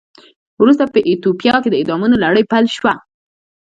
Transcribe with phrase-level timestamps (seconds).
[0.61, 2.93] ورسته په ایتوپیا کې د اعدامونو لړۍ پیل شوه.